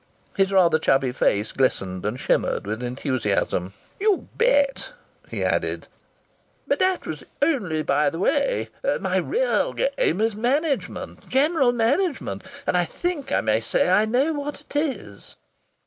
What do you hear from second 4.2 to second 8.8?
bet!" he added. "But that was only by the way.